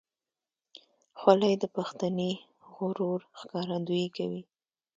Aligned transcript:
خولۍ 1.19 1.53
د 1.59 1.63
پښتني 1.75 2.31
غرور 2.75 3.19
ښکارندویي 3.39 4.07
کوي. 4.17 4.41